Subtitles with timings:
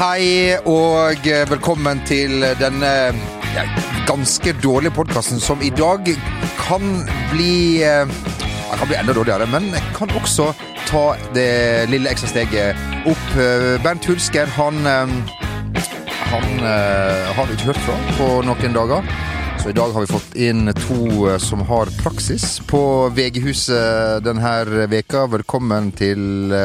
[0.00, 2.90] Hei og velkommen til denne
[4.08, 6.08] ganske dårlige podkasten som i dag
[6.58, 6.82] kan
[7.30, 8.08] bli eh,
[8.70, 10.50] ja, kan bli enda dårligere, men kan også
[10.88, 11.04] ta
[11.34, 13.26] det lille ekstra steget opp.
[13.36, 15.36] Eh, Bernt Hulsker, han eh,
[16.30, 19.29] Han har du ikke hørt fra på noen dager.
[19.62, 22.80] Så i dag har vi fått inn to som har praksis på
[23.12, 25.26] VG-huset denne veka.
[25.28, 26.56] Velkommen til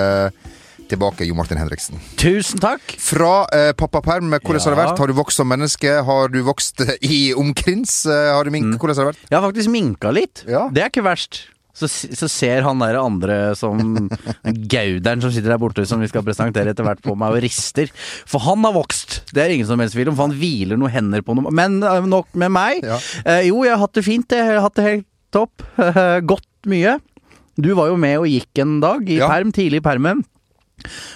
[0.88, 2.00] tilbake, Jo Martin Henriksen.
[2.16, 2.96] Tusen takk.
[3.02, 4.64] Fra eh, pappaperm, hvordan ja.
[4.64, 5.02] har det vært?
[5.02, 5.98] Har du vokst som menneske?
[6.08, 6.86] Har du vokst
[7.18, 8.06] i omkrins?
[8.08, 8.78] Har du minka?
[8.78, 8.80] Mm.
[8.80, 9.28] Hvordan har det vært?
[9.28, 10.46] Jeg har faktisk minka litt.
[10.48, 10.68] Ja.
[10.72, 11.42] Det er ikke verst.
[11.76, 13.80] Så, så, ser han der andre som
[14.74, 17.92] Gauderen som sitter der borte, som vi skal presentere etter hvert på meg, og rister.
[18.30, 19.20] For han har vokst!
[19.36, 21.52] Det er ingen som helst tvil om, for han hviler noen hender på noe.
[21.56, 22.86] Men uh, nok med meg.
[22.86, 23.02] Ja.
[23.26, 25.66] Eh, jo, jeg har hatt det fint, jeg har hatt det helt topp.
[26.32, 26.96] Gått mye.
[27.60, 29.30] Du var jo med og gikk en dag, i ja.
[29.32, 30.24] perm, tidlig i permen.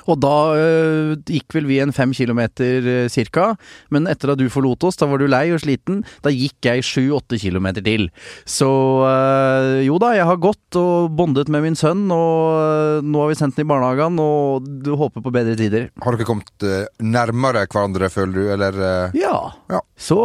[0.10, 3.54] Og da øh, gikk vel vi en fem kilometer øh, cirka,
[3.94, 6.86] men etter at du forlot oss, da var du lei og sliten, da gikk jeg
[6.86, 8.08] sju-åtte kilometer til.
[8.50, 8.70] Så
[9.06, 13.40] øh, jo da, jeg har gått og bondet med min sønn, og nå har vi
[13.40, 15.90] sendt den i barnehagen, og du håper på bedre tider.
[16.04, 16.68] Har dere kommet
[17.04, 18.82] nærmere hverandre, føler du, eller?
[19.18, 19.36] Ja.
[19.72, 19.82] ja.
[20.00, 20.18] Så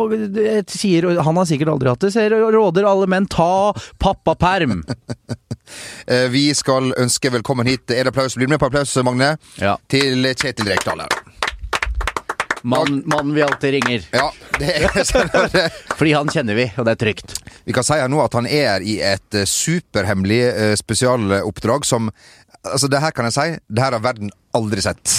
[0.71, 4.83] sier Han har sikkert aldri hatt det, så jeg råder alle menn ta pappaperm!
[6.30, 7.89] vi skal ønske velkommen hit.
[7.91, 8.36] Er det applaus?
[8.36, 9.36] Blir du med på applaus, Magne?
[9.61, 9.77] ja.
[9.89, 11.06] til Kjetil Rekdal.
[12.64, 14.08] Mannen man vi alltid ringer.
[14.11, 17.34] Ja, det er, Fordi han kjenner vi, og det er trygt.
[17.69, 22.08] Vi kan si her nå at han er i et eh, superhemmelig uh, spesialoppdrag som
[22.65, 25.12] Altså, det her kan jeg si, det her har verden aldri sett.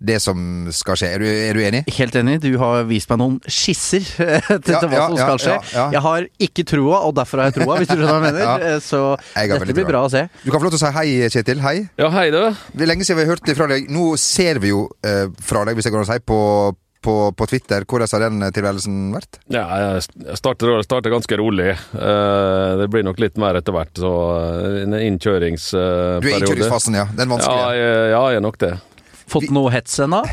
[0.00, 1.08] Det som skal skje.
[1.14, 1.80] Er du, er du enig?
[1.96, 2.38] Helt enig.
[2.42, 4.04] Du har vist meg noen skisser
[4.66, 5.56] til, ja, hva ja, som skal skje.
[5.76, 8.36] Ja, jeg har ikke troa, og derfor har jeg troa, hvis du skjønner hva jeg
[8.40, 8.84] mener.
[8.84, 9.02] Så
[9.36, 10.26] dette blir bra å se.
[10.44, 11.64] Du kan få lov til å si hei, Kjetil.
[11.64, 11.76] Hei.
[12.00, 12.40] Ja, hei du.
[12.74, 13.88] Det er lenge siden vi har hørt det fra deg.
[13.92, 16.40] Nå ser vi jo eh, fra deg, hvis jeg kan si, på
[17.04, 17.86] på, på, Twitter.
[17.88, 19.40] Hvordan har den tilværelsen vært?
[19.52, 21.72] Ja, Jeg starter, starter ganske rolig.
[21.94, 23.92] Uh, det blir nok litt mer etter hvert.
[23.96, 24.12] Så
[24.84, 26.20] en innkjøringsperiode.
[26.22, 27.08] Du er i innkjøringsfasen, ja?
[27.16, 27.66] Den vanskelige?
[27.66, 28.74] Ja, jeg, ja, jeg er nok det.
[29.30, 30.24] Fått noe hets ennå?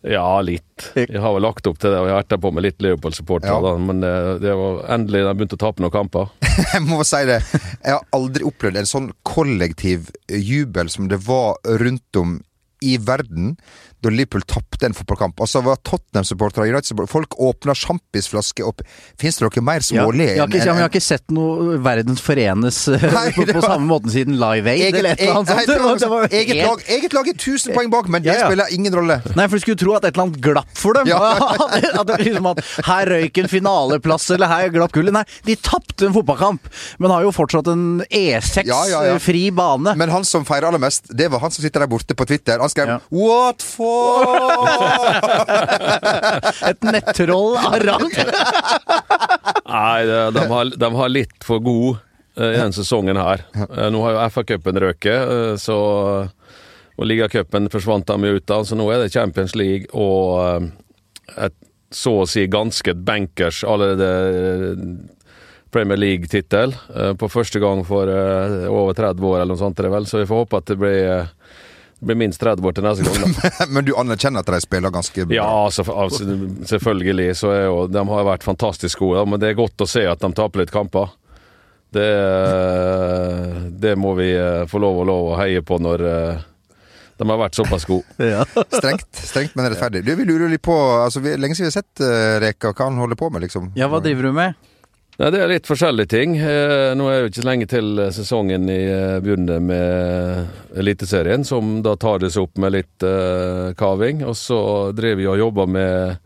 [0.00, 0.92] Ja, litt.
[0.96, 3.52] Jeg har vel lagt opp til det, og jeg har erta på med litt Leopold-supportere.
[3.52, 3.72] Ja.
[3.84, 6.30] Men det, det, var endelig de begynte å tape noen kamper.
[6.72, 7.42] jeg må si det.
[7.52, 12.38] Jeg har aldri opplevd en sånn kollektiv jubel som det var rundt om
[12.80, 13.58] i verden
[14.00, 15.40] da Liverpool tapte en fotballkamp.
[15.44, 16.80] Altså var Tottenham-supportere
[17.10, 18.80] Folk åpna sjampisflasker opp
[19.20, 20.28] Fins det noe mer smålig?
[20.38, 22.82] Ja, jeg, jeg, har ikke sett noe Verden forenes
[23.16, 26.32] Nei, på, på var, samme måten siden Live Aid eller et eller annet sånt.
[26.32, 26.66] Eget, helt...
[26.66, 28.48] lag, eget lag er 1000 poeng bak, men det ja, ja.
[28.48, 29.18] spiller ingen rolle.
[29.36, 31.10] Nei, for du skulle tro at et eller annet glapp for dem.
[32.00, 35.14] at, det liksom at Her røyk en finaleplass, eller her glapp gullet.
[35.14, 36.70] Nei, de tapte en fotballkamp,
[37.02, 39.96] men har jo fortsatt en E6-fri bane.
[40.00, 42.60] Men han som feirer aller mest, det var han som sitter der borte på Twitter.
[42.62, 43.89] Han skrev What for
[46.70, 48.06] Et nettroll av rang!
[49.70, 52.00] Nei, de, de, har, de, har, litt for god
[52.38, 53.44] uh, i denne sesongen her.
[53.54, 55.78] Uh, nå har jo FA-cupen røket, uh, så
[57.00, 60.68] og ligacupen forsvant de ut av, så nå er det Champions League og
[61.40, 61.56] et
[61.90, 64.10] så å si ganske bankers allerede
[65.72, 66.74] Premier League-tittel
[67.16, 70.06] på første gang for over 30 år, eller noe sånt, vel.
[70.06, 71.32] så vi får håpe at det blir
[72.00, 73.34] blir minst 30 år til neste gang.
[73.74, 75.36] Men du anerkjenner at de spiller ganske bra?
[75.36, 76.24] Ja, altså, altså,
[76.68, 77.30] selvfølgelig.
[77.36, 79.26] Så er jo, de har vært fantastisk gode.
[79.28, 81.12] Men det er godt å se at de taper litt kamper.
[81.90, 82.06] Det,
[83.84, 86.46] det må vi eh, få lov og lov å heie på når eh,
[87.20, 88.16] de har vært såpass gode.
[88.32, 88.46] ja.
[88.72, 90.04] Strengt, strengt, men rettferdig.
[90.06, 92.72] Du, Vi lurer litt på altså, Lenge siden vi har sett uh, Reka.
[92.72, 93.72] Hva han holder på med, liksom?
[93.76, 94.69] Ja, Hva driver du med?
[95.20, 96.36] Nei, Det er litt forskjellige ting.
[96.40, 101.82] Eh, nå er jo ikke så lenge til sesongen i eh, begynner med Eliteserien, som
[101.84, 104.22] da tar det seg opp med litt uh, kaving.
[104.24, 104.60] Og så
[104.96, 106.16] driver vi og jobber med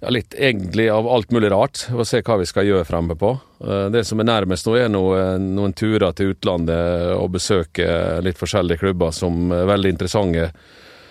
[0.00, 3.34] ja, litt egentlig av alt mulig rart, og se hva vi skal gjøre fremme på.
[3.60, 7.90] Uh, det som er nærmest nå, er noen, noen turer til utlandet og besøke
[8.24, 10.48] litt forskjellige klubber som er veldig interessante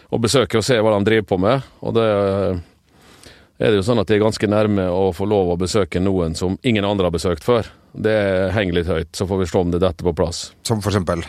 [0.09, 1.69] å besøke og se hva de driver på med.
[1.85, 2.09] Og det
[3.59, 6.35] er det jo sånn at de er ganske nærme å få lov å besøke noen
[6.39, 7.67] som ingen andre har besøkt før.
[7.91, 8.17] Det
[8.55, 10.49] henger litt høyt, så får vi se om det detter på plass.
[10.67, 11.25] Som for eksempel?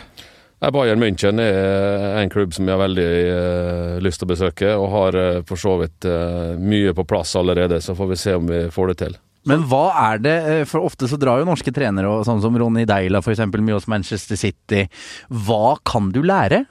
[0.61, 4.91] Bayern München er en klubb som jeg har veldig uh, lyst til å besøke, og
[4.93, 8.45] har uh, for så vidt uh, mye på plass allerede, så får vi se om
[8.47, 9.17] vi får det til.
[9.49, 10.35] Men hva er det,
[10.69, 13.89] for ofte så drar jo norske trenere, og sånn som Ronny Deila f.eks., mye hos
[13.89, 14.85] Manchester City.
[15.33, 16.61] Hva kan du lære?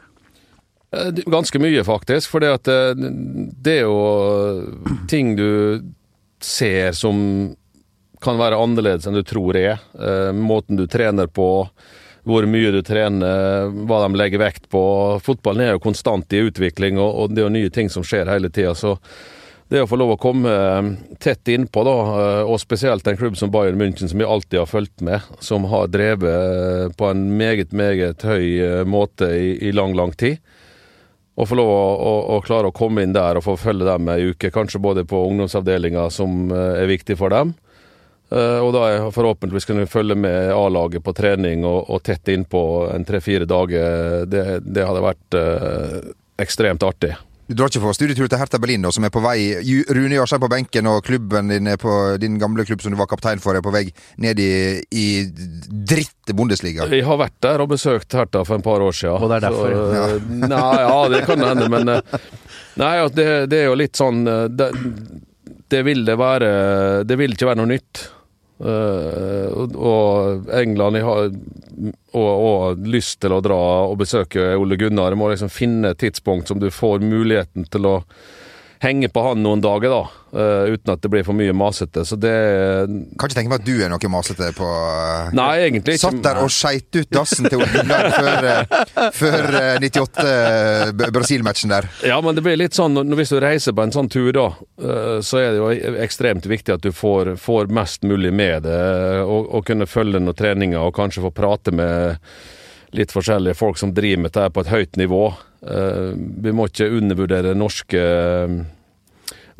[0.95, 2.31] Eh, ganske mye, faktisk.
[2.31, 2.55] For det,
[3.63, 3.99] det er jo
[5.11, 5.83] ting du
[6.41, 7.17] ser som
[8.21, 9.81] kan være annerledes enn du tror er.
[9.97, 11.49] Eh, måten du trener på,
[12.29, 14.83] hvor mye du trener, hva de legger vekt på.
[15.25, 18.53] Fotballen er jo konstant i utvikling, og, det er jo nye ting som skjer hele
[18.53, 18.75] tida.
[18.77, 18.99] Så
[19.73, 20.93] det å få lov å komme eh,
[21.23, 24.71] tett innpå, da, eh, og spesielt en klubb som Bayern München, som jeg alltid har
[24.71, 30.13] fulgt med, som har drevet på en meget, meget høy måte i, i lang, lang
[30.13, 30.39] tid
[31.35, 34.09] å få lov å, å, å, klare å komme inn der og få følge dem
[34.13, 37.55] ei uke, kanskje både på ungdomsavdelinga, som er viktig for dem,
[38.31, 42.61] Uh, og da forhåpentligvis kunne følge med A-laget på trening og, og tett innpå
[42.93, 44.23] en tre-fire dager.
[44.31, 45.97] Det, det, hadde vært eh,
[46.39, 47.11] ekstremt artig.
[47.51, 49.41] Du drar ikke på studietur til Hertha Berlin, da, som er på vei
[49.91, 53.09] Rune Jarstein på benken, og klubben din, er på, din gamle klubb som du var
[53.11, 53.89] kaptein for, er på vei
[54.23, 54.53] ned i,
[54.95, 55.07] i
[55.91, 56.87] dritt Bundesliga?
[56.95, 59.19] Jeg har vært der og besøkt Hertha for en par år siden.
[59.19, 59.75] Og det er derfor?
[59.75, 60.07] Så, ja.
[60.55, 62.23] Nei, ja, det kan hende, men uh,
[62.79, 64.23] Nei, det, det, er jo litt sånn
[64.55, 64.71] det,
[65.75, 66.51] det vil det være
[67.03, 68.05] Det vil ikke være noe nytt.
[68.61, 71.31] Uh, og England har
[72.13, 75.17] og, og, lyst til å dra og besøke Ole Gunnar.
[75.17, 77.95] Må liksom finne et tidspunkt som du får muligheten til å
[78.81, 80.21] henge på han noen dager, da.
[80.31, 82.05] Uh, uten at det blir for mye masete.
[82.07, 82.31] Så det
[83.19, 86.05] Kan ikke tenke meg at du er noe masete på uh, Nei, egentlig ikke.
[86.05, 91.91] Satt der og skeit ut dassen til Ole før, uh, før 98 Brasil-matchen der.
[92.07, 94.47] Ja, men det blir litt sånn hvis du reiser på en sånn tur, da,
[95.25, 98.81] så er det jo ekstremt viktig at du får, får mest mulig med det,
[99.25, 102.17] og, og kunne følge noen treninger og kanskje få prate med
[102.97, 105.25] litt forskjellige folk som driver med dette på et høyt nivå.
[105.61, 108.01] Vi må ikke undervurdere norske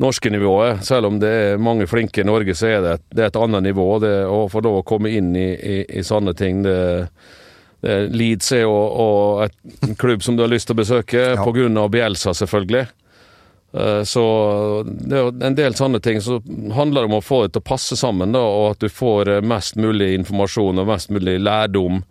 [0.01, 0.85] norske nivået.
[0.85, 3.39] Selv om det er mange flinke i Norge, så er det et, det er et
[3.43, 3.87] annet nivå.
[4.01, 6.79] Det, å få lov å komme inn i, i, i sånne ting det,
[7.85, 11.45] det Leeds er jo og et klubb som du har lyst til å besøke, ja.
[11.45, 11.85] pga.
[11.93, 12.87] Bielsa, selvfølgelig.
[13.77, 14.25] Eh, så
[14.87, 16.21] det er en del sånne ting.
[16.21, 16.41] Så
[16.75, 19.37] handler det om å få det til å passe sammen, da, og at du får
[19.45, 22.03] mest mulig informasjon og mest mulig lærdom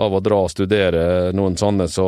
[0.00, 1.88] av å dra og studere noen sånne.
[1.90, 2.06] Så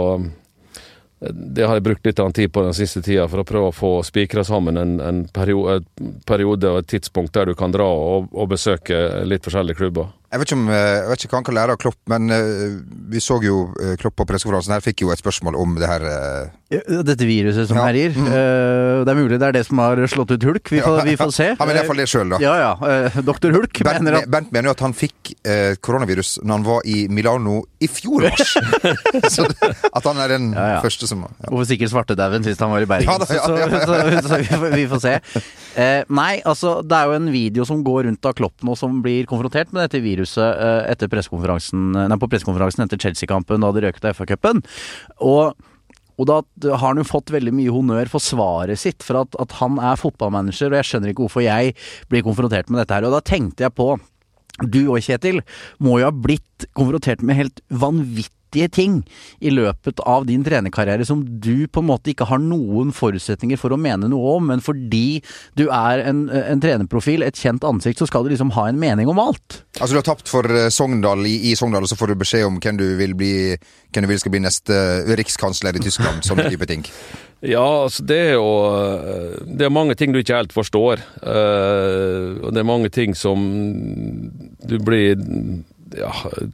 [1.30, 3.92] det har jeg brukt litt tid på den siste tida for å prøve å få
[4.06, 5.84] spikra sammen en, en periode,
[6.26, 10.10] periode, og et tidspunkt der du kan dra og, og besøke litt forskjellige klubber.
[10.32, 12.32] Jeg vet, ikke om, eh, jeg vet ikke hva han kan lære av Klopp, men
[12.32, 12.79] uh,
[13.12, 16.06] vi så jo uh, Klopp på pressekonferansen her, fikk jo et spørsmål om det her
[16.73, 17.82] Dette viruset som ja.
[17.90, 18.14] herjer.
[18.17, 18.31] Mm.
[19.05, 20.70] det er mulig det er det som har slått ut hulk.
[20.73, 21.49] Vi får, ja, vi får se.
[21.58, 22.38] Han mener iallfall det sjøl, da.
[22.40, 23.11] Ja ja.
[23.20, 25.34] Doktor Hulk Bernt mener at Bernt mener jo at han fikk
[25.84, 28.55] koronavirus når han var i Milano i fjor mars.
[29.34, 31.32] så at han er den ja, første som ja.
[31.50, 33.20] Hvorfor sikkert svartedauden sist han var i Bergen.
[33.20, 35.14] Da, så, så, så, så vi, får, vi, får, se.
[36.08, 39.29] nei, altså det er jo en video som går rundt av Klopp nå som blir
[39.29, 44.00] konfrontert med dette viruset viruset eh, etter nei, på pressekonferansen etter Chelsea-kampen da de røk
[44.02, 44.64] av FA-cupen.
[45.20, 45.52] Og
[46.20, 46.42] og da
[46.76, 49.98] har han jo fått veldig mye honnør for svaret sitt, for at, at, han er
[49.98, 51.72] fotballmanager, og jeg skjønner ikke hvorfor jeg
[52.12, 53.06] blir konfrontert med dette her.
[53.08, 53.88] Og da tenkte jeg på
[54.69, 55.40] Du og Kjetil
[55.82, 59.02] må jo ha blitt konfrontert med helt vanvittig viktige ting
[59.40, 63.72] i løpet av din trenerkarriere som du på en måte ikke har noen forutsetninger for
[63.72, 65.22] å mene noe om, men fordi
[65.56, 69.08] du er en, en trenerprofil, et kjent ansikt, så skal du liksom ha en mening
[69.08, 69.62] om alt.
[69.81, 72.46] Altså du har tapt for eh, Sogndal i, i Sogndal, og så får du beskjed
[72.46, 73.34] om hvem du vil bli
[73.93, 74.76] hvem du vil skal bli neste
[75.19, 76.84] rikskansler i Tyskland, sånne type ting.
[77.43, 81.02] Ja, altså det er jo eh, Det er mange ting du ikke helt forstår.
[81.22, 83.43] Og det er mange ting som
[84.62, 85.19] du blir
[85.99, 86.13] ja,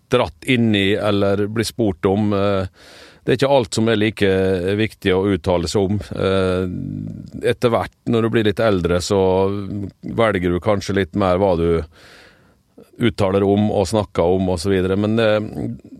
[0.08, 2.32] dratt inn i eller blitt spurt om.
[2.32, 2.66] Eh,
[3.24, 4.28] det er ikke alt som er like
[4.78, 5.98] viktig å uttale seg om.
[6.00, 9.20] Eh, etter hvert, når du blir litt eldre, så
[10.00, 11.68] velger du kanskje litt mer hva du
[12.98, 14.74] uttaler om og snakker om osv.
[14.96, 15.38] Men eh,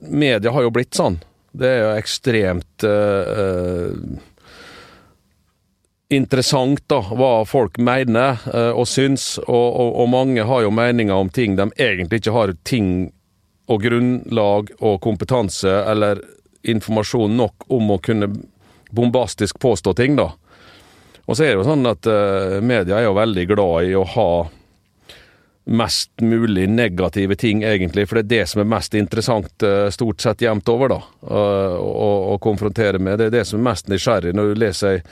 [0.09, 1.21] media har jo blitt sånn.
[1.59, 2.85] Det er jo ekstremt
[6.13, 8.37] interessant da, hva folk mener
[8.77, 12.53] og syns, og, og, og, mange har jo meninger om ting de egentlig ikke har
[12.69, 13.09] ting
[13.69, 16.23] og grunnlag og kompetanse eller
[16.69, 18.31] informasjon nok om å kunne
[18.91, 20.33] bombastisk påstå ting, da.
[21.29, 24.07] Og så er det jo sånn at uh, media er jo veldig glad i å
[24.17, 24.31] ha
[25.69, 30.25] mest mulig negative ting, egentlig, for det er det som er mest interessant uh, stort
[30.25, 33.21] sett jevnt over, da, uh, å, å, konfrontere med.
[33.21, 35.03] Det er det som er mest nysgjerrig når du leser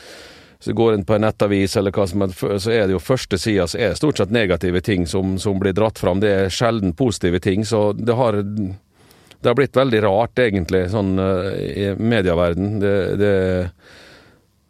[0.58, 3.38] så går inn på en nettavis, eller hva som helst, så er det jo første
[3.38, 6.20] sida så er stort sett negative ting som, som, blir dratt fram.
[6.20, 7.64] Det er sjelden positive ting.
[7.64, 12.78] Så det har, det har blitt veldig rart, egentlig, sånn uh, i medieverden.
[12.80, 13.32] Det, det,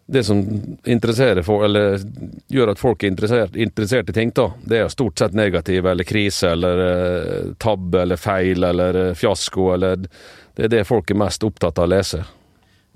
[0.06, 0.42] det, som
[0.84, 2.00] interesserer for, eller
[2.50, 6.08] gjør at folk er interessert, interessert i ting, da, det er stort sett negative, eller
[6.08, 10.02] krise, eller uh, tabbe, eller feil, eller uh, fiasko, eller
[10.56, 12.24] Det er det folk er mest opptatt av å lese.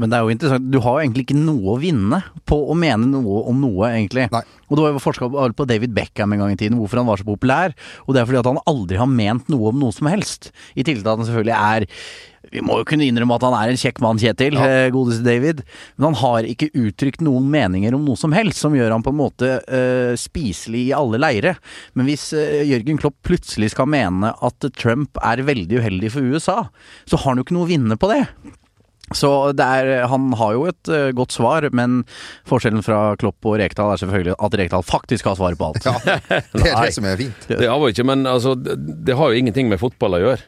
[0.01, 0.71] Men det er jo interessant.
[0.73, 4.31] Du har jo egentlig ikke noe å vinne på å mene noe om noe, egentlig.
[4.33, 4.43] Nei.
[4.71, 5.29] Og det var jo forska
[5.59, 7.77] på David Beckham en gang i tiden, hvorfor han var så populær.
[8.07, 10.53] Og det er fordi at han aldri har ment noe om noe som helst.
[10.73, 11.89] I tillegg til at han selvfølgelig er
[12.51, 14.65] vi må jo kunne innrømme at han er en kjekk mann, Kjetil, Ja.
[14.67, 15.63] eh, godeste David.
[15.99, 19.13] Men han har ikke uttrykt noen meninger om noe som helst, som gjør han på
[19.13, 21.57] en måte uh, spiselig i alle leire.
[21.95, 26.59] Men hvis uh, Jørgen Klopp plutselig skal mene at Trump er veldig uheldig for USA,
[27.05, 28.25] så har han jo ikke noe å vinne på det.
[29.17, 32.03] Så det er, han har jo et uh, godt svar, men
[32.49, 35.89] forskjellen fra Klopp og Rekdal er selvfølgelig at Rekdal faktisk har svaret på alt.
[35.89, 35.97] Ja,
[36.55, 37.49] det er det som er fint.
[37.51, 40.47] Det har jo ikke, men altså, det, det har jo ingenting med fotball å gjøre.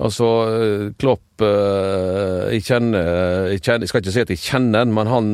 [0.00, 4.80] Altså, eh, Klopp eh, jeg, kjenner, jeg kjenner Jeg skal ikke si at jeg kjenner
[4.80, 5.26] han, men han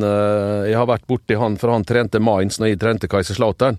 [0.66, 3.78] Jeg har vært borti han, for han trente Mainz når jeg trente Kaiserslautern.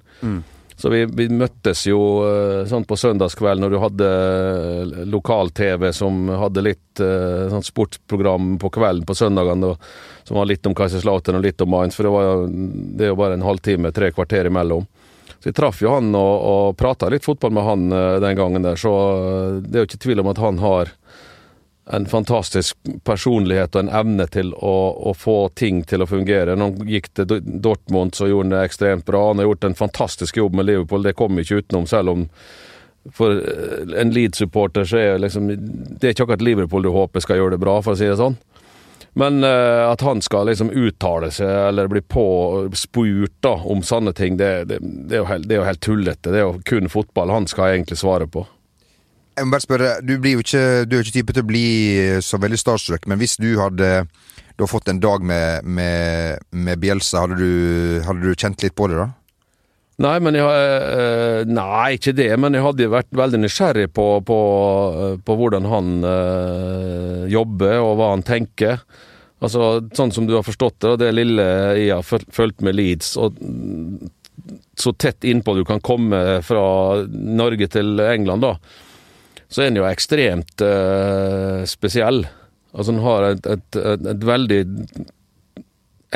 [0.77, 6.27] Så vi, vi møttes jo eh, sånn på søndagskveld når du hadde eh, lokal-TV som
[6.29, 9.71] hadde litt eh, sånn sportsprogram på kvelden på søndagene,
[10.27, 12.45] som var litt om Kaiserslautern og litt om Mainz, for det, var,
[12.93, 14.85] det er jo bare en halvtime, tre kvarter imellom.
[15.39, 17.89] Så jeg traff jo han og, og prata litt fotball med han
[18.21, 18.93] den gangen der, så
[19.61, 20.93] det er jo ikke tvil om at han har
[21.93, 22.77] en fantastisk
[23.07, 24.75] personlighet og en evne til å,
[25.09, 26.55] å få ting til å fungere.
[26.55, 29.27] Når han gikk til Do- Dortmund, så gjorde han det ekstremt bra.
[29.29, 32.27] Han har gjort en fantastisk jobb med Liverpool, det kommer ikke utenom, selv om
[33.15, 37.39] for eh, en Leeds-supporter så er liksom Det er ikke akkurat Liverpool du håper skal
[37.39, 38.35] gjøre det bra, for å si det sånn.
[39.17, 44.67] Men uh, at han skal liksom uttale seg eller bli påspurt om sånne ting, det,
[44.69, 46.29] det, det, er helt, det er jo helt tullete.
[46.29, 48.43] Det er jo kun fotball han skal egentlig svare på.
[49.37, 51.65] Jeg må bare spørre, du, jo ikke, du er jo ikke type til å bli
[52.25, 53.91] så veldig starstruck, men hvis du hadde
[54.57, 58.73] du har fått en dag med, med, med Bielsa, hadde du, hadde du kjent litt
[58.73, 59.05] på det da?
[60.01, 62.31] Nei, men jeg, har- eh, nei, ikke det.
[62.41, 64.37] Men jeg hadde vært veldig nysgjerrig på, på,
[65.05, 68.81] eh, på hvordan han øh, jobber, og hva han tenker.
[69.41, 71.45] Altså, Sånn som du har forstått det, og det lille
[71.77, 73.37] jeg har fulgt med Leeds, og
[74.77, 76.65] så tett innpå du kan komme fra
[77.09, 78.55] Norge til England, da,
[79.47, 82.25] så er han jo ekstremt uh, spesiell.
[82.73, 84.61] Altså, han har et, et, et, et veldig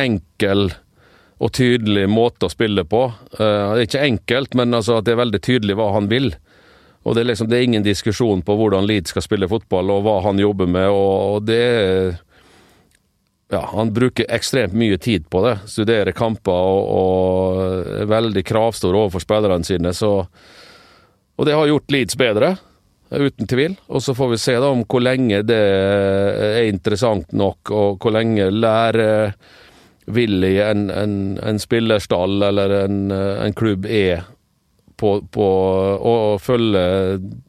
[0.02, 0.72] enkel
[1.42, 3.06] og tydelig måte å spille på.
[3.40, 6.34] Uh, det er ikke enkelt, men altså at det er veldig tydelig hva han vil.
[7.02, 10.04] Og det er liksom det er ingen diskusjon på hvordan Leeds skal spille fotball, og
[10.06, 12.20] hva han jobber med, og, og det er
[13.52, 15.58] ja, Han bruker ekstremt mye tid på det.
[15.68, 19.92] Studerer kamper og, og er veldig kravstor overfor spillerne sine.
[19.92, 20.12] Så,
[21.36, 22.54] og det har gjort Leeds bedre,
[23.12, 23.76] uten tvil.
[23.92, 28.16] Og så får vi se da om hvor lenge det er interessant nok, og hvor
[28.16, 29.34] lenge lærer
[30.12, 34.24] villig en, en, en spillerstall eller en, en klubb er
[35.02, 35.48] på, på
[36.12, 36.84] å følge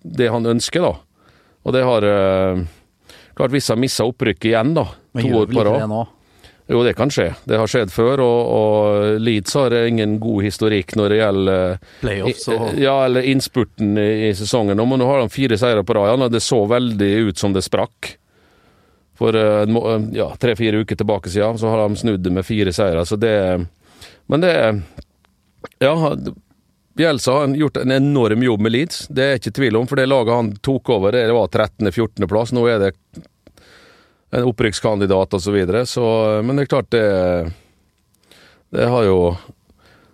[0.03, 0.93] det han ønsker, da.
[1.63, 2.63] Og det har eh,
[3.33, 4.83] Klart hvis han misser opprykket igjen, da,
[5.17, 6.03] Men to år på det rad nå?
[6.71, 7.33] Jo, det kan skje.
[7.45, 12.45] Det har skjedd før, og, og Leeds har ingen god historikk når det gjelder Playoffs
[12.55, 14.79] og ja, eller innspurten i, i sesongen.
[14.79, 17.65] Men nå har de fire seire på rad, og det så veldig ut som det
[17.67, 18.13] sprakk.
[19.19, 19.85] For eh, må-
[20.17, 23.35] ja, tre-fire uker tilbake siden så har de snudd det med fire seire, så det
[24.31, 24.55] Men det
[25.83, 26.15] Ja,
[26.95, 29.87] Bjelsa har gjort en enorm jobb med Leeds, det er ikke tvil om.
[29.89, 32.53] For det laget han tok over, det var 13.-14.-plass.
[32.53, 32.91] Nå er det
[34.33, 35.45] en opprykkskandidat osv.
[35.45, 35.87] Så, videre.
[35.87, 36.05] så
[36.45, 37.53] Men det er klart, det
[38.73, 39.37] Det har jo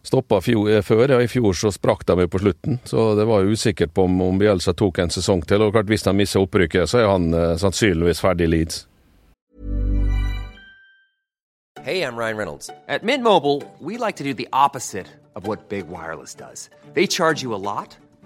[0.02, 1.10] stoppa før.
[1.10, 4.08] Ja, I fjor så sprakk de jo på slutten, så det var jo usikkert på
[4.08, 5.62] om, om Bielsa tok en sesong til.
[5.62, 8.86] Og klart, hvis de mister opprykket, så er han eh, sannsynligvis ferdig i Leeds.
[11.84, 12.70] Hey, I'm Ryan Reynolds.
[12.88, 15.06] At Mint Mobile, we like to do the opposite
[15.36, 16.68] of what Big Wireless does.
[16.94, 17.96] They charge you a lot,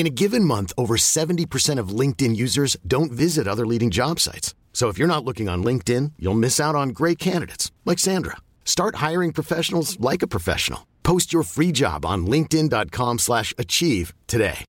[0.00, 4.54] In a given month, over 70% of LinkedIn users don't visit other leading job sites.
[4.72, 8.38] So if you're not looking on LinkedIn, you'll miss out on great candidates like Sandra.
[8.64, 10.86] Start hiring professionals like a professional.
[11.02, 14.64] Post your free job on linkedin.com/achieve today.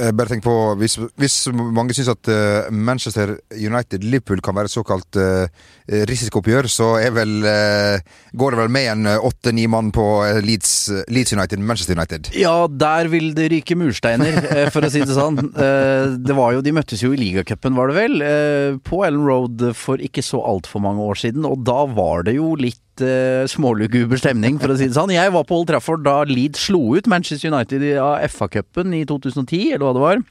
[0.00, 5.44] Eh, Bare tenk på, hvis, hvis mange at eh, Manchester United-Liverpool kan være såkalt uh,
[5.90, 8.00] risikooppgjør, så vel, eh,
[8.38, 10.72] går det vel med en åtte-ni mann på eh, Leeds,
[11.10, 12.30] Leeds United, Manchester United.
[12.38, 15.40] Ja, der vil det ryke mursteiner, eh, for å si det sånn.
[15.50, 19.24] Eh, Det var jo, De møttes jo i ligacupen, var det vel, eh, på Ellen
[19.26, 21.44] Road for ikke så altfor mange år siden.
[21.48, 25.10] Og da var det jo litt eh, småluguber stemning, for å si det sånn.
[25.14, 29.72] Jeg var på Old Trafford da Leeds slo ut Manchester United av FA-cupen i 2010,
[29.74, 30.22] eller hva det var.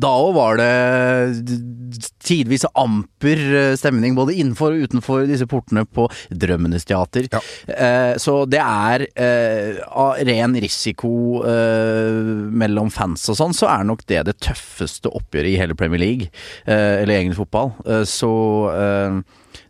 [0.00, 0.70] Da òg var det
[2.22, 7.28] tidvis amper eh, stemning, både innenfor og utenfor disse portene på Drømmenes teater.
[7.32, 7.42] Ja.
[7.68, 9.82] Eh, så det er eh,
[10.28, 11.12] ren risiko
[11.48, 12.22] eh,
[12.62, 16.32] mellom fans og sånn, så er nok det det tøffeste oppgjøret i hele Premier League,
[16.66, 17.72] eller egen fotball.
[18.08, 18.30] Så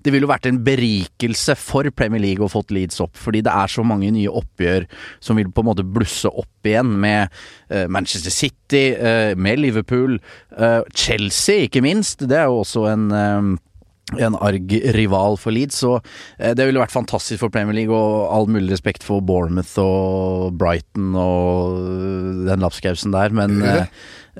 [0.04, 3.54] det ville jo vært en berikelse for Premier League å fått Leeds opp, fordi det
[3.54, 4.87] er så mange nye oppgjør
[5.23, 7.32] som vil på en måte blusse opp igjen med
[7.71, 10.18] eh, Manchester City, eh, med Liverpool,
[10.56, 12.26] eh, Chelsea ikke minst.
[12.28, 13.59] Det er jo også en
[14.21, 15.94] en arg rival for Leeds, så
[16.37, 21.14] det ville vært fantastisk for Premier League, og all mulig respekt for Bournemouth og Brighton
[21.16, 21.78] og
[22.49, 23.87] den lapskausen der, men eh,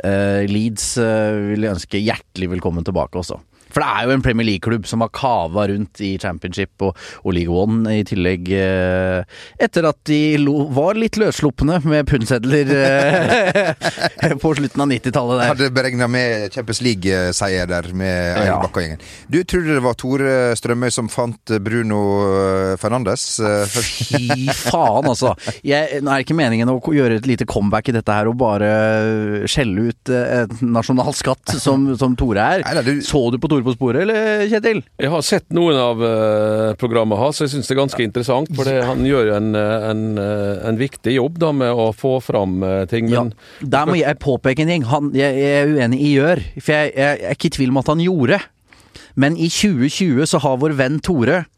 [0.02, 3.38] uh, Leeds uh, vil jeg ønske hjertelig velkommen tilbake også.
[3.73, 7.35] For det er jo en Premier League-klubb som har kava rundt i Championship og, og
[7.37, 9.23] League One i tillegg, eh,
[9.64, 15.50] etter at de lo, var litt løsslupne med pundsedler eh, på slutten av 90-tallet der.
[15.52, 18.58] hadde beregna med Champions League-seier der med Eirik Ja.
[18.63, 19.02] Bakka-gjengen.
[19.32, 23.26] Du trodde det var Tore Strømøy som fant Bruno eh, Fernandes?
[23.41, 23.65] eh?
[23.73, 25.32] Fy faen, altså.
[25.67, 28.37] Jeg, nå er det ikke meningen å gjøre et lite comeback i dette her og
[28.43, 28.71] bare
[29.50, 32.65] skjelle ut en nasjonal skatt som, som Tore er.
[32.67, 34.82] Nei, nei, du- Så du på Tore på sporet, eller Kjetil?
[35.00, 38.52] Jeg har sett noen av uh, programmet hans, og jeg syns det er ganske interessant.
[38.56, 41.90] For det, han gjør jo en, eh, en, eh, en viktig jobb da med å
[41.96, 43.10] få fram eh, ting.
[43.12, 43.26] Ja,
[43.60, 44.88] der må jeg påpeke en ting.
[44.90, 46.42] Han, jeg, jeg er uenig i gjør.
[46.58, 48.42] For jeg, jeg, jeg er ikke i tvil om at han gjorde.
[49.14, 51.48] Men i 2020 så har vår venn Tore eh,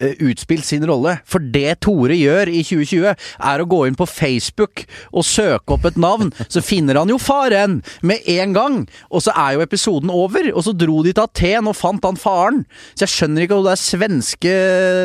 [0.00, 1.18] utspilt sin rolle.
[1.28, 3.14] For det Tore gjør i 2020,
[3.50, 6.32] er å gå inn på Facebook og søke opp et navn.
[6.52, 8.78] Så finner han jo faren med en gang!
[9.12, 10.50] Og så er jo episoden over.
[10.54, 12.62] Og så dro de til Aten og fant han faren.
[12.94, 14.54] Så jeg skjønner ikke at det er svenske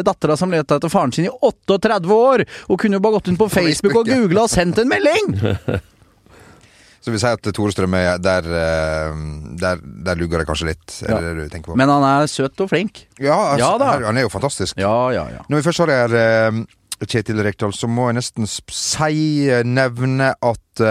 [0.08, 2.46] dattera som leta etter faren sin i 38 år!
[2.68, 5.34] Hun kunne jo bare gått inn på Facebook og googla og sendt en melding!
[7.04, 9.18] Så vi sier at Tore Strømøy, der, eh,
[9.60, 10.86] der, der lugger det kanskje litt?
[11.04, 11.74] Er det?
[11.76, 13.02] Men han er søt og flink.
[13.20, 13.90] ja, altså, Ja da.
[13.98, 14.78] her- han er jo fantastisk.
[14.80, 15.42] Ja, ja, ja.
[15.50, 16.64] Når vi først har det her, eh,
[17.04, 20.84] Kjetil Rekdal, så må jeg nesten si, eh, nevne at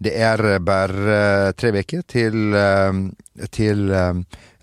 [0.00, 2.54] det er bare tre uker til,
[3.50, 3.84] til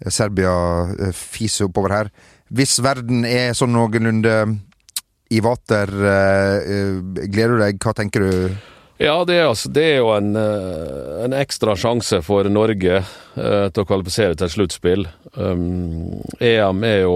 [0.09, 2.09] Serbia fiser oppover her.
[2.51, 4.59] Hvis verden er sånn noenlunde
[5.31, 5.87] i vater,
[7.31, 7.79] gleder du deg?
[7.79, 8.57] Hva tenker du?
[9.01, 13.67] Ja, det er, altså, det er jo en, eh, en ekstra sjanse for Norge eh,
[13.73, 15.07] til å kvalifisere til et sluttspill.
[15.33, 17.15] Um, EM er jo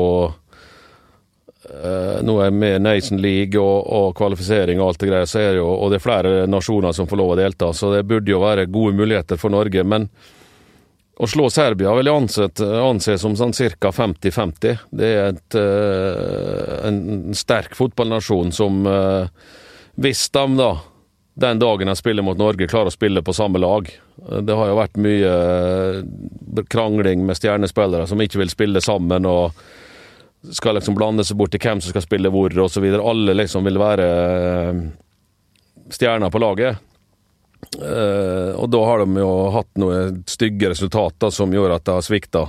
[1.69, 5.67] eh, Nå er med Nation League og, og kvalifisering og alt det greia, det jo,
[5.67, 8.65] og det er flere nasjoner som får lov å delta, så det burde jo være
[8.71, 9.83] gode muligheter for Norge.
[9.83, 10.09] men
[11.15, 12.49] Å slå Serbia vil jeg anse,
[12.81, 13.93] anse som sånn ca.
[13.93, 14.89] 50-50.
[14.89, 19.29] Det er et, eh, en sterk fotballnasjon som eh,
[19.95, 20.73] Hvis de da,
[21.35, 24.77] den dagen de spiller mot Norge, klarer å spille på samme lag Det har jo
[24.77, 29.27] vært mye eh, krangling med stjernespillere som ikke vil spille sammen.
[29.27, 29.51] og
[30.51, 32.85] skal liksom blande seg bort til hvem som skal spille hvor, osv.
[32.85, 34.81] Alle liksom vil være eh,
[35.93, 36.81] stjerner på laget.
[37.81, 42.05] Eh, og da har de jo hatt noen stygge resultater som gjør at det har
[42.05, 42.45] svikta.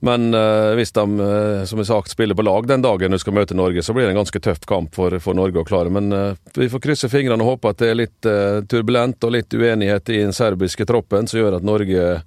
[0.00, 3.34] Men uh, hvis de, uh, som jeg sagt, spiller på lag den dagen du skal
[3.34, 5.90] møte Norge, så blir det en ganske tøff kamp for, for Norge å klare.
[5.94, 8.30] Men uh, vi får krysse fingrene og håpe at det er litt
[8.70, 12.22] turbulent og litt uenighet i den serbiske troppen som gjør at Norge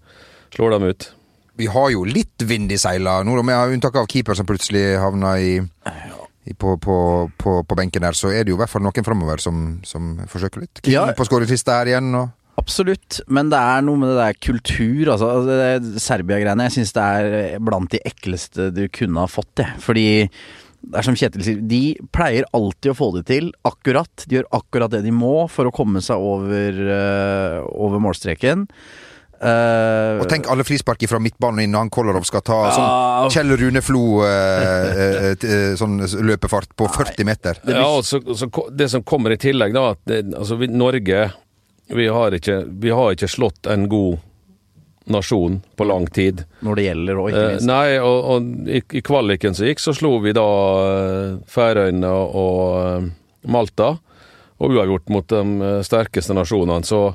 [0.51, 1.07] slår dem ut.
[1.59, 5.37] Vi har jo litt vind i seila nå, med unntak av keeper som plutselig havna
[5.39, 5.59] i
[6.57, 6.95] på, på,
[7.37, 10.15] på, på, benken der, så er det jo i hvert fall noen framover som, som,
[10.27, 10.81] forsøker litt.
[10.81, 11.03] Kim ja.
[11.15, 12.09] på skåringslista her igjen.
[12.17, 15.29] og Absolutt, men det er noe med det der kultur, altså.
[15.47, 16.67] Det Serbia-greiene.
[16.67, 19.69] Jeg syns det er blant de ekleste du kunne ha fått, det.
[19.81, 20.07] Fordi
[20.81, 21.83] det er som Kjetil sier, de
[22.13, 24.25] pleier alltid å få det til akkurat.
[24.25, 28.65] De gjør akkurat det de må for å komme seg over, uh, over målstreken.
[29.41, 33.55] Uh, og tenk alle frispark fra midtbanen når han Kolarov skal ta uh, sånn Kjell
[33.57, 35.97] Rune Flo uh, sånn
[36.29, 37.61] løpefart på 40 meter.
[37.65, 41.31] Ja, og så, så, Det som kommer i tillegg, da, at det, altså, Norge
[41.95, 44.19] vi har, ikke, vi har ikke slått en god
[45.05, 46.43] nasjon på lang tid.
[46.59, 47.65] Når det gjelder òg, ikke minst.
[47.65, 50.47] Eh, nei, og, og i, i, kvaliken som gikk, så slo vi da
[50.85, 53.11] eh, Færøyene og eh,
[53.51, 53.95] Malta.
[54.61, 56.85] Og uavgjort mot de eh, sterkeste nasjonene.
[56.85, 57.07] Så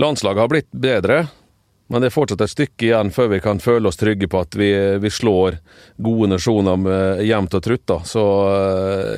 [0.00, 1.26] landslaget har blitt bedre.
[1.86, 4.56] Men det er fortsatt et stykke igjen før vi kan føle oss trygge på at
[4.58, 5.60] vi, vi slår
[6.02, 7.84] gode nasjoner med jevnt og trutt.
[7.86, 8.00] Da.
[8.02, 8.24] Så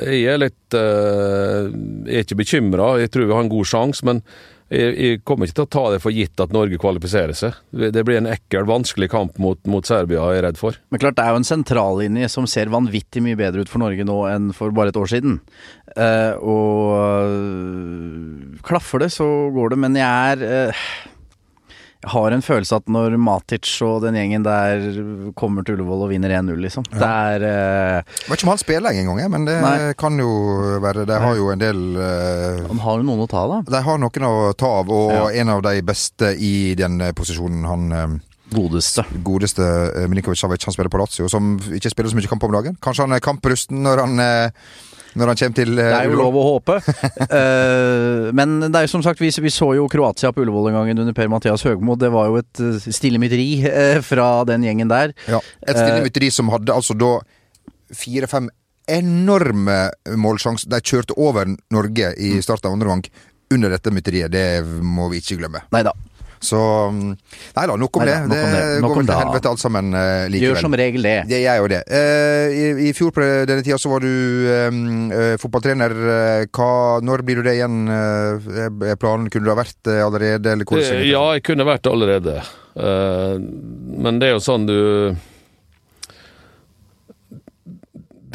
[0.04, 2.90] jeg er litt Jeg er ikke bekymra.
[3.00, 4.04] Jeg tror vi har en god sjanse.
[4.04, 4.20] Men
[4.68, 7.52] jeg, jeg, kommer ikke til å ta det for gitt at Norge kvalifiserer seg.
[7.72, 10.76] Det blir en ekkel, vanskelig kamp mot, mot Serbia, er redd for.
[10.92, 14.04] Men klart, det er jo en sentrallinje som ser vanvittig mye bedre ut for Norge
[14.04, 15.34] nå enn for bare et år siden.
[15.96, 16.68] Uh, og
[18.66, 19.78] klaffer det, så går det.
[19.86, 20.72] Men jeg er jeg
[22.12, 24.86] har en følelse at når Matic og den gjengen der
[25.38, 26.98] kommer til Ullevål og vinner 1-0, liksom ja.
[26.98, 29.74] Det er uh, Jeg vet ikke om han spiller en gang, men det nei.
[29.98, 30.30] kan jo
[30.84, 33.76] være De har jo en del uh, Han har jo noen å ta av, da.
[33.76, 35.26] De har noen å ta av, og ja.
[35.42, 38.18] en av de beste i den posisjonen, han uh,
[38.48, 39.02] Godeste.
[39.20, 39.64] Godeste
[40.08, 42.78] Milinkovic Savic, han spiller på Lazio, som ikke spiller så mye kamp om dagen.
[42.80, 44.22] Kanskje han er kamprusten når han
[45.18, 46.78] når han kommer til uh, Det er jo lov å håpe.
[46.78, 50.78] uh, men det er jo som sagt, vi, vi, så jo Kroatia på Ullevål en
[50.80, 51.98] gang under Per-Mathias Høgmo.
[52.00, 53.50] Det var jo et uh, stille mytteri
[54.06, 55.14] fra den gjengen der.
[55.30, 57.18] Ja, Et stille mytteri som hadde altså da
[57.94, 58.48] fire-fem
[58.88, 59.80] enorme
[60.16, 60.70] målsjanser.
[60.72, 62.44] De kjørte over Norge i mm.
[62.44, 63.04] starten av andre gang
[63.54, 64.32] under dette mytteriet.
[64.32, 65.64] Det må vi ikke glemme.
[65.74, 65.94] Neida.
[66.44, 66.58] Så
[66.92, 67.12] mm,
[67.56, 68.40] Nei da, nok om Neida, det.
[68.42, 70.54] Det, det går vel til helvete alt sammen uh, likevel.
[70.54, 71.16] Gjør som regel det.
[71.30, 71.80] Det gjør jo det.
[71.90, 74.12] Uh, i, i, fjor på denne tida så var du
[74.68, 75.96] um, uh, fotballtrener.
[76.54, 76.70] Hva,
[77.04, 77.80] når blir du det igjen?
[77.88, 80.54] er planen Kunne du ha vært det allerede?
[80.54, 82.36] Eller ja, jeg kunne vært det allerede.
[82.78, 84.78] men det er jo sånn du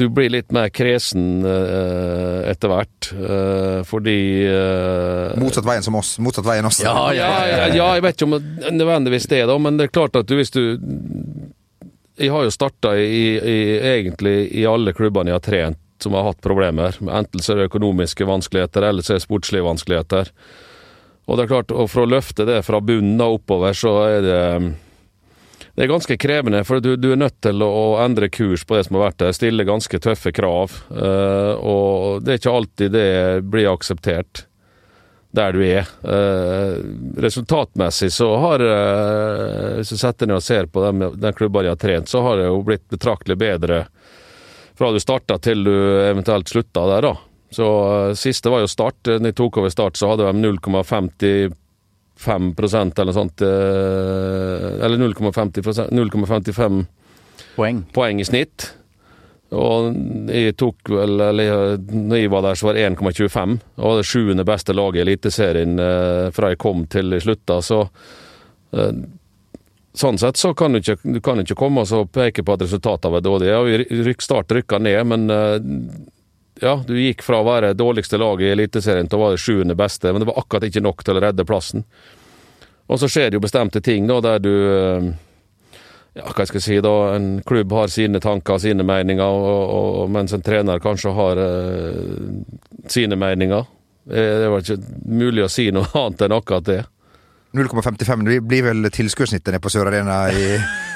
[0.04, 4.18] du blir litt mer kresen uh, etter hvert, uh, fordi
[4.52, 6.18] uh, Motsatt veien som oss.
[6.20, 6.82] Motsatt veien oss.
[6.84, 9.96] Ja, ja, ja, ja, jeg vet ikke om det nødvendigvis det, da, men det er
[9.96, 10.64] klart at du, hvis du
[12.20, 16.98] Jeg har jo starta egentlig i alle klubbene jeg har trent som har hatt problemer.
[17.00, 20.34] Enten så er det økonomiske vanskeligheter, eller så er det sportslige vanskeligheter.
[21.24, 24.26] Og det er klart, og for å løfte det fra bunnen og oppover, så er
[24.26, 24.42] det
[25.74, 28.84] det er ganske krevende, for du, du, er nødt til å endre kurs på det
[28.86, 29.34] som har vært der.
[29.34, 30.76] Stille ganske tøffe krav.
[30.94, 33.14] Uh, og det er ikke alltid det
[33.50, 34.46] blir akseptert
[35.34, 35.90] der du er.
[36.06, 36.78] Uh,
[37.18, 41.74] resultatmessig så har uh, Hvis du setter ned og ser på den, den klubben jeg
[41.74, 43.88] har trent, så har det jo blitt betraktelig bedre
[44.78, 47.18] fra du starta til du eventuelt slutta der, da.
[47.54, 47.68] Så
[48.18, 49.02] siste var jo Start.
[49.06, 51.54] Da jeg tok over Start, så hadde de 0,50
[52.20, 53.42] 5% eller sånt.
[53.42, 56.86] Eh, eller 0,55
[57.56, 57.84] poeng.
[57.94, 58.74] poeng i snitt.
[59.54, 59.94] Og
[60.34, 63.60] jeg tok vel eller når jeg var der, så var det 1,25.
[63.76, 67.60] Og det sjuende beste laget i Eliteserien eh, fra jeg kom til jeg slutta.
[67.62, 67.84] Så
[68.74, 68.96] eh,
[69.94, 73.14] sånn sett så kan du ikke, du kan ikke komme og peke på at resultatet
[73.14, 73.52] var dårlig.
[73.52, 75.30] Ja, vi start rykka ned, men
[76.64, 80.12] ja, du gikk fra å være dårligste lag i Eliteserien til å være sjuende beste,
[80.12, 81.84] men det var akkurat ikke nok til å redde plassen.
[82.88, 85.10] Og så skjer det jo bestemte ting da, der du eh,
[86.14, 89.64] ja, hva skal jeg si da, En klubb har sine tanker, sine meninger, og,
[90.04, 92.44] og, mens en trener kanskje har uh,
[92.92, 93.66] sine meninger.
[94.04, 96.82] Det var ikke mulig å si noe annet enn akkurat det.
[97.54, 100.56] 0,55 det blir vel tilskuddssnittet nede på Sør Arena i,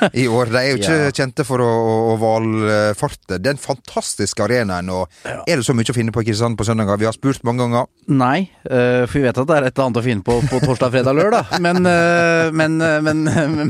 [0.09, 0.49] i, år.
[0.49, 1.11] De er jo ikke ja.
[1.13, 3.37] kjente for å, å, å valfarte.
[3.43, 4.89] Den fantastiske arenaen.
[4.89, 5.43] og ja.
[5.45, 6.97] Er det så mye å finne på i Kristiansand på søndager?
[6.97, 7.85] Vi har spurt mange ganger.
[8.09, 10.61] Nei, uh, for vi vet at det er et eller annet å finne på på
[10.63, 11.53] torsdag, fredag, lørdag.
[11.61, 13.21] Men, uh, men, uh, men,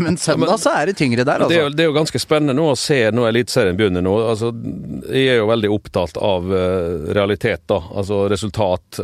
[0.05, 1.51] men søndag så er det tyngre der, altså.
[1.51, 4.15] Det er, jo, det er jo ganske spennende nå å se når Eliteserien begynner nå.
[4.31, 4.53] Altså,
[5.11, 6.47] jeg er jo veldig opptatt av
[7.19, 7.81] realitet, da.
[7.99, 9.03] Altså resultat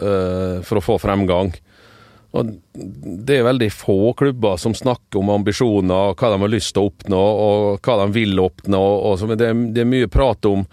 [0.63, 1.51] for å få fremgang.
[2.33, 2.49] Og
[3.27, 6.81] Det er veldig få klubber som snakker om ambisjoner, og hva de har lyst til
[6.81, 8.81] å oppnå og hva de vil oppnå.
[8.81, 10.65] Og det, er, mye prat om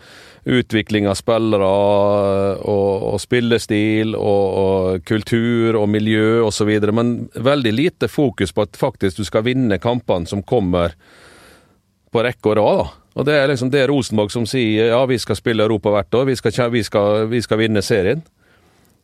[0.48, 8.08] utvikling av spillere og, og spillestil og, og, kultur og miljø osv., men veldig lite
[8.08, 10.96] fokus på at faktisk du skal vinne kampene som kommer
[12.10, 12.96] på rekke og rad.
[13.20, 16.30] Og det er liksom det Rosenborg som sier ja, vi skal spille Europa hvert år,
[16.30, 18.24] vi skal, vi skal, vi skal vinne serien.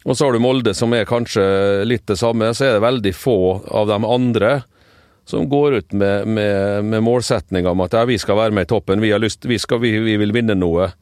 [0.07, 1.43] Og så har du Molde som er kanskje
[1.87, 2.53] litt det samme.
[2.55, 3.39] Så er det veldig få
[3.75, 4.53] av de andre
[5.27, 8.71] som går ut med, med, med målsetning om at ja, vi skal være med i
[8.71, 10.93] toppen, vi, har lyst, vi, skal, vi, vi vil vinne noe.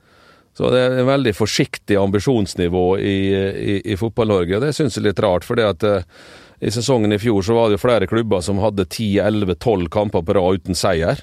[0.57, 4.57] Så det er en veldig forsiktig ambisjonsnivå i, i, i Fotball-Norge.
[4.57, 5.45] og Det syns jeg er litt rart.
[5.45, 6.25] fordi at uh,
[6.65, 10.39] i sesongen i fjor så var det jo flere klubber som hadde 10-11-12 kamper på
[10.39, 11.21] rad uten seier.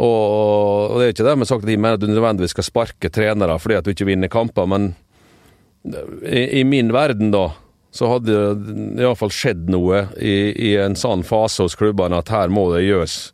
[0.00, 2.64] Og, og, det er ikke det med sagt at de mener at du nødvendigvis skal
[2.64, 4.92] sparke trenere fordi at du ikke vinner kamper, men
[5.82, 7.50] i, i min verden, da,
[7.90, 12.52] så hadde det iallfall skjedd noe i, i, en sånn fase hos klubbene at her
[12.52, 13.32] må det gjøres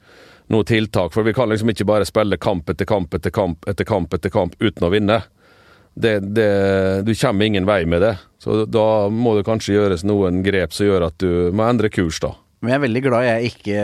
[0.52, 1.12] noe tiltak.
[1.12, 4.32] For vi kan liksom ikke bare spille kamp etter kamp etter kamp etter kamp etter
[4.32, 5.20] kamp uten å vinne.
[5.96, 6.48] Det, det,
[7.08, 8.16] du kommer ingen vei med det.
[8.40, 12.20] Så da må det kanskje gjøres noen grep som gjør at du må endre kurs,
[12.22, 12.34] da.
[12.64, 13.80] Men jeg er veldig glad jeg ikke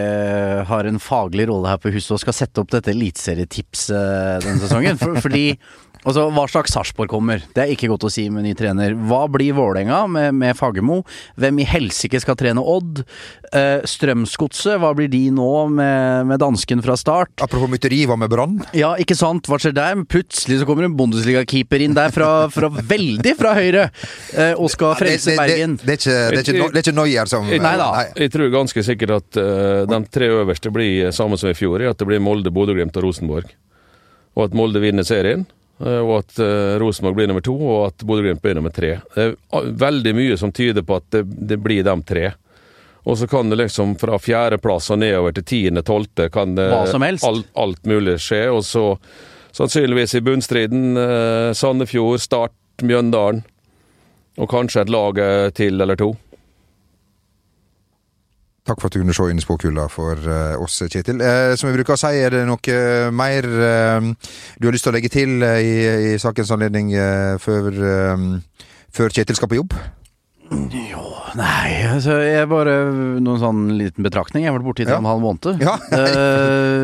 [0.68, 5.00] har en faglig rolle her på huset og skal sette opp dette eliteserietipset denne sesongen.
[5.00, 5.44] For, fordi
[6.02, 8.94] Altså, Hva slags Sarpsborg kommer, det er ikke godt å si med ny trener.
[9.06, 11.02] Hva blir Vålerenga med, med Fagermo?
[11.38, 13.04] Hvem i helsike skal trene Odd?
[13.54, 17.36] Eh, Strømsgodset, hva blir de nå med, med, dansken fra start?
[17.44, 18.58] Apropos mytteri, hva med Brann?
[18.74, 19.46] Ja, ikke sant.
[19.46, 20.02] Hva skjer der?
[20.10, 24.98] Plutselig så kommer en Bundesliga-keeper inn der fra, fra veldig fra høyre eh, og skal
[24.98, 25.78] frelse Bergen.
[25.78, 27.90] Det, det, det, det, er ikke, det er ikke Neuer som jeg, Nei da.
[28.18, 32.00] Jeg tror ganske sikkert at uh, de tre øverste blir samme som i fjor, at
[32.00, 33.52] det blir Molde, Bodø-Glimt og Rosenborg.
[34.34, 35.46] Og at Molde vinner serien.
[35.80, 38.96] Eh, og at uh, Rosenborg blir nummer to, og at Bodø-Glimt blir nummer tre.
[39.14, 42.32] Det er veldig mye som tyder på at det, det blir de tre.
[43.02, 47.48] Og så kan det liksom fra fjerdeplass og nedover til tiende, tolvte kan det alt,
[47.58, 48.44] alt, mulig skje.
[48.54, 48.84] Og så
[49.50, 51.00] sannsynligvis i bunnstriden
[51.58, 53.42] Sandefjord, Start, Mjøndalen.
[54.38, 55.18] Og kanskje et lag
[55.58, 56.12] til eller to.
[58.62, 61.18] Takk for at du kunne se inn i spåkula for uh, oss, Kjetil.
[61.18, 62.76] Uh, som vi bruker å si, er det noe
[63.10, 64.12] mer uh,
[64.60, 65.72] du har lyst til å legge til i,
[66.12, 66.92] i sakens anledning
[67.42, 67.74] før,
[68.94, 69.74] før Kjetil skal på jobb?
[70.52, 71.02] Jo,
[71.38, 72.74] nei altså, jeg bare
[73.24, 74.44] Noen sånn liten betraktning.
[74.44, 75.62] Jeg har vært borte i tre og en halv måned.
[75.64, 75.74] Ja,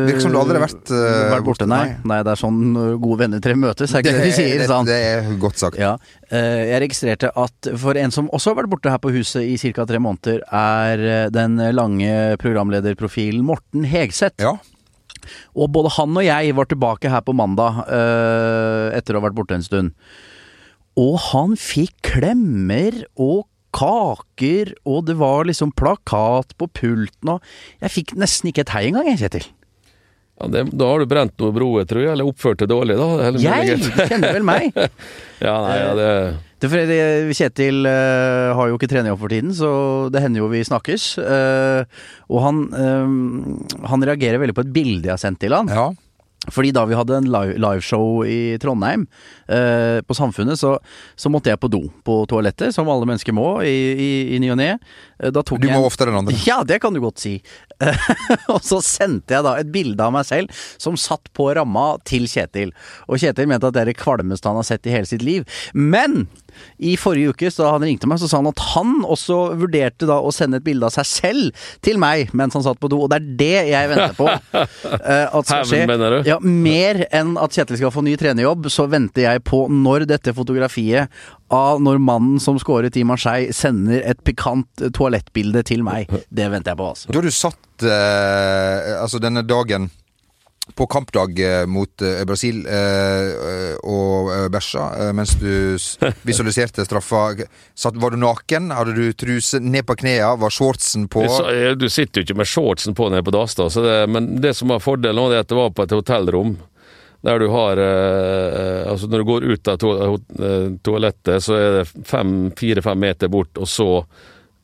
[0.09, 1.67] Virker som du aldri har vært, uh, vært borte.
[1.69, 1.83] Nei.
[2.07, 4.63] nei, det er sånn eh, gode venner tre møtes, er ikke det, det de sier?
[4.63, 5.79] Det, det, er godt sagt.
[5.81, 5.93] Ja.
[6.31, 9.55] Uh, jeg registrerte at for en som også har vært borte her på huset i
[9.61, 9.85] ca.
[9.89, 14.41] tre måneder, er den lange programlederprofilen Morten Hegseth.
[14.41, 14.57] Ja.
[15.53, 19.57] Og både han og jeg var tilbake her på mandag etter å ha vært borte
[19.57, 19.93] en stund.
[20.99, 23.45] Og han fikk klemmer og
[23.75, 28.85] kaker, og det var liksom plakat på pulten, og jeg fikk nesten ikke et hei
[28.89, 29.49] engang, jeg, Kjetil.
[30.39, 33.31] Ja, det, da har du brent noe broer, tror jeg, eller oppført det dårlig, da.
[33.43, 34.69] jeg kjenner vel meg.
[35.47, 36.11] ja, nei, ja, det...
[36.59, 39.69] Det er Kjetil uh, har jo ikke trenerjobb for tiden, så
[40.11, 41.05] det hender jo vi snakkes.
[41.23, 41.87] Uh,
[42.27, 45.71] og han, uh, han reagerer veldig på et bilde jeg har sendt til han.
[45.71, 45.87] Ja.
[46.47, 49.05] Fordi da vi hadde en liveshow i Trondheim,
[49.51, 50.77] eh, på Samfunnet, så,
[51.15, 54.53] så, måtte jeg på do på toalettet, som alle mennesker må i, i, i ny
[54.53, 54.69] og ne.
[55.19, 56.37] Eh, du må en, oftere enn andre?
[56.47, 57.37] Ja, det kan du godt si.
[58.53, 62.27] og så sendte jeg da et bilde av meg selv som satt på ramma til
[62.29, 62.73] Kjetil.
[63.07, 65.47] Og Kjetil mente at det er det kvalmeste han har sett i hele sitt liv.
[65.73, 66.27] Men
[66.77, 70.19] i forrige uke, da han ringte meg, så sa han at han også vurderte da
[70.23, 73.11] å sende et bilde av seg selv til meg mens han satt på do, og
[73.11, 74.27] det er det jeg venter på.
[74.29, 75.83] uh, at skal skje.
[76.27, 80.35] Ja, mer enn at Kjetil skal få ny trenerjobb, så venter jeg på når dette
[80.37, 81.11] fotografiet
[81.49, 86.11] av når mannen som skåret i Marseille, sender et pikant toalettbilde til meg.
[86.29, 87.13] Det venter jeg på, altså.
[87.13, 89.89] Da du satt eh, altså denne dagen
[90.77, 94.83] på kampdag eh, mot uh, Brasil eh, og bæsja
[95.17, 95.49] mens du
[96.29, 97.23] visualiserte straffa.
[97.73, 98.69] Satt, var du naken?
[98.75, 100.35] Hadde du truse ned på knærne?
[100.43, 101.25] Var shortsen på?
[101.79, 103.69] Du sitter jo ikke med shortsen på nede på Dasta,
[104.07, 106.59] men det som var fordelen er at det var på et hotellrom.
[107.21, 111.79] Der du har eh, Altså, når du går ut av to eh, toalettet, så er
[111.79, 113.89] det fire-fem meter bort, og så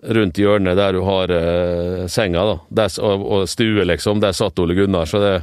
[0.06, 2.58] rundt hjørnet der du har eh, senga, da.
[2.82, 4.22] Der, og, og, stue, liksom.
[4.24, 5.10] Der satt Ole Gunnar.
[5.10, 5.34] Så det,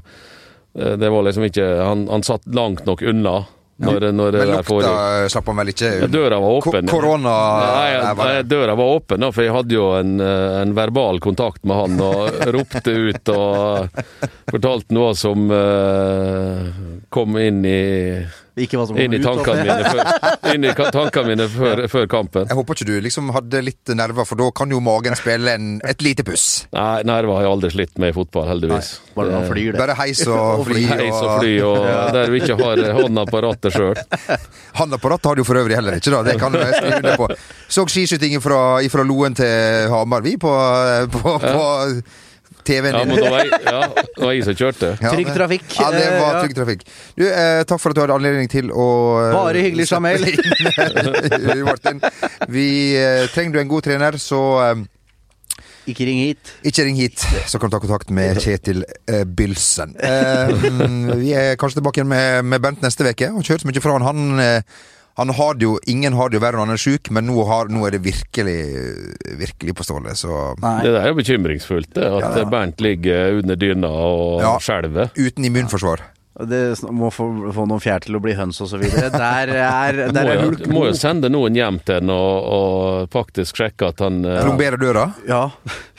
[0.79, 3.43] eh, det var liksom ikke han, han satt langt nok unna.
[3.77, 5.89] Når, når Men lukta slapp han vel ikke?
[6.03, 6.89] Ja, Døra var åpen.
[6.91, 7.33] korona
[7.63, 11.81] Nei, nei, døra var åpen, for jeg hadde jo en, eh, en, verbal kontakt med
[11.81, 13.99] han og ropte ut og
[14.53, 16.69] fortalte noe som uh,
[17.13, 17.83] kom inn i
[18.53, 22.49] inn i tankene mine, før, inn i tankene mine før, før, kampen.
[22.51, 25.71] Jeg håper ikke du liksom hadde litt nerver, for da kan jo magen spille en,
[25.89, 26.67] et lite puss.
[26.77, 28.91] Nei, nerver har jeg aldri slitt med i fotball, heldigvis.
[28.99, 30.83] Nei, bare, flyr, bare heis og fly.
[30.91, 32.03] heis og fly, og ja.
[32.19, 34.03] der du ikke har hånda på rattet sjøl.
[34.81, 36.21] Hånda på rattet har du for øvrig heller ikke, da.
[36.27, 37.31] Det kan jeg skrive under på.
[37.73, 38.61] Så skiskytingen fra,
[38.93, 40.53] fra Loen til Hamar, vi, på,
[41.13, 41.65] på, på
[42.65, 43.09] TV-en Ja, din.
[43.09, 44.91] men det var, jeg- ja, det var jeg som kjørte.
[45.03, 45.67] Ja, Trygg trafikk.
[45.81, 46.41] Ja, det Eh, var ja.
[46.45, 46.83] trygg trafikk.
[47.19, 48.87] Du, eh, takk for at du hadde anledning til å
[49.23, 50.27] eh, Bare hyggelig, Jamel.
[51.67, 52.01] Martin.
[52.49, 54.83] Vi eh, trenger du en god trener, så eh,
[55.91, 56.53] Ikke ring hit.
[56.63, 57.19] ikke ring hit,
[57.51, 59.97] så kan du ta kontakt med Kjetil eh, Bylsen.
[59.99, 63.33] Eh, mm, vi er kanskje tilbake igjen med, med Bent neste uke.
[63.35, 64.07] Han kjører så mye fra han.
[64.07, 64.63] Han, eh,
[65.17, 67.45] han har det jo, ingen har det jo verre når han er sjuk, men nå,
[67.49, 68.57] har, nå er det virkelig,
[69.41, 70.17] virkelig på stålet.
[70.17, 70.79] Så Nei.
[70.87, 72.07] Det der er jo bekymringsfullt, det.
[72.09, 72.45] At Ja.
[72.49, 74.57] Bernt ligger under dyna og Ja.
[74.59, 75.11] skjelver.
[75.17, 76.01] uten immunforsvar.
[76.49, 79.11] Det må få, få noen fjær til å bli høns videre.
[79.15, 83.13] Der er, der Må er hulk må jo sende noen hjem til den og, og
[83.13, 85.07] faktisk sjekke at han Plomberer Plombere døra.
[85.29, 85.43] Ja.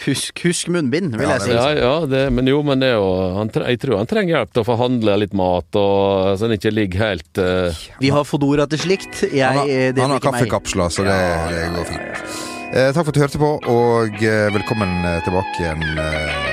[0.05, 1.55] Husk, husk munnbind, vil Ja, jeg si.
[1.55, 4.53] Ja, ja det, men jo, men det er jo han, Jeg tror han trenger hjelp
[4.53, 7.83] til å få handle litt mat, og så han ikke ligger helt uh...
[8.01, 9.25] Vi har Fodora til slikt.
[9.29, 11.19] Jeg, Han har, det han har kaffekapsler, så det,
[11.53, 12.49] det går fint.
[12.73, 16.52] Eh, takk for at du hørte på, og eh, velkommen eh, tilbake igjen eh,